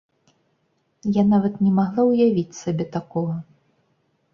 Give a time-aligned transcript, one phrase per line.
[1.21, 3.41] Я нават не магла ўявіць сабе такога.